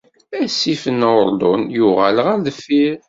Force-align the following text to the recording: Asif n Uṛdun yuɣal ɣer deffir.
Asif 0.43 0.83
n 0.99 1.01
Uṛdun 1.15 1.61
yuɣal 1.75 2.17
ɣer 2.25 2.37
deffir. 2.45 2.93